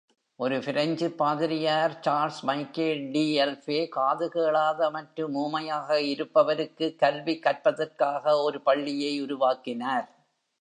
[0.39, 9.21] ஒரு பிரெஞ்சு பாதிரியார், சார்லஸ்-மைக்கேல் டி எல்'பே, காது கேளாத மற்றும் ஊமையாக இருப்பவருக்கு கல்வி கற்பதற்காக ஒரு பள்ளியை
[9.21, 10.09] உருவாக்கினார்.